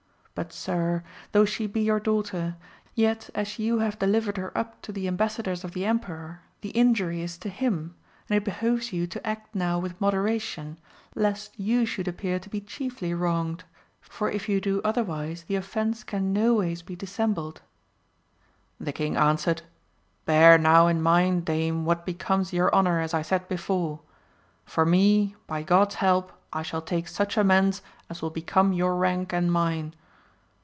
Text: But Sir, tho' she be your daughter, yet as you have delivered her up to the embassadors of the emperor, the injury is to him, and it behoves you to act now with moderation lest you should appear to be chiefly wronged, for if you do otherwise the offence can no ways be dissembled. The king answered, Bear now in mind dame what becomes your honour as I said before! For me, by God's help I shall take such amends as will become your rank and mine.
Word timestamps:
But 0.33 0.53
Sir, 0.53 1.03
tho' 1.33 1.43
she 1.45 1.67
be 1.67 1.81
your 1.81 1.99
daughter, 1.99 2.55
yet 2.95 3.29
as 3.35 3.59
you 3.59 3.79
have 3.79 3.99
delivered 3.99 4.37
her 4.37 4.57
up 4.57 4.81
to 4.83 4.91
the 4.93 5.05
embassadors 5.07 5.63
of 5.65 5.73
the 5.73 5.85
emperor, 5.85 6.39
the 6.61 6.69
injury 6.69 7.21
is 7.21 7.37
to 7.39 7.49
him, 7.49 7.93
and 8.27 8.37
it 8.37 8.43
behoves 8.45 8.91
you 8.93 9.05
to 9.07 9.27
act 9.27 9.53
now 9.53 9.77
with 9.77 9.99
moderation 10.01 10.79
lest 11.13 11.59
you 11.59 11.85
should 11.85 12.07
appear 12.07 12.39
to 12.39 12.49
be 12.49 12.59
chiefly 12.61 13.13
wronged, 13.13 13.65
for 13.99 14.31
if 14.31 14.47
you 14.49 14.59
do 14.61 14.81
otherwise 14.83 15.43
the 15.43 15.57
offence 15.57 16.03
can 16.03 16.33
no 16.33 16.55
ways 16.55 16.81
be 16.81 16.95
dissembled. 16.95 17.61
The 18.79 18.93
king 18.93 19.17
answered, 19.17 19.61
Bear 20.25 20.57
now 20.57 20.87
in 20.87 21.01
mind 21.03 21.43
dame 21.45 21.83
what 21.85 22.03
becomes 22.05 22.51
your 22.53 22.73
honour 22.73 22.99
as 23.01 23.13
I 23.13 23.21
said 23.21 23.47
before! 23.49 23.99
For 24.65 24.85
me, 24.85 25.35
by 25.45 25.61
God's 25.61 25.95
help 25.95 26.31
I 26.53 26.63
shall 26.63 26.81
take 26.81 27.07
such 27.09 27.37
amends 27.37 27.83
as 28.09 28.21
will 28.23 28.31
become 28.31 28.71
your 28.73 28.95
rank 28.95 29.33
and 29.33 29.51
mine. 29.51 29.93